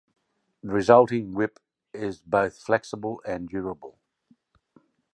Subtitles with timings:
[0.63, 1.59] The resulting whip
[1.93, 3.99] is both flexible and durable.